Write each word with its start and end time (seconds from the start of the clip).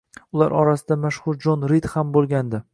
Ular 0.37 0.55
orasida 0.61 0.97
mashhur 1.03 1.39
Jon 1.45 1.69
Rid 1.73 1.93
ham 1.95 2.17
bo‘ladi. 2.19 2.67